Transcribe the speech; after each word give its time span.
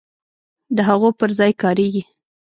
د 0.75 0.77
هغو 0.89 1.09
پر 1.19 1.29
ځای 1.39 1.51
کاریږي. 1.61 2.03